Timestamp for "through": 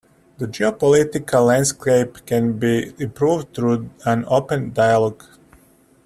3.53-3.91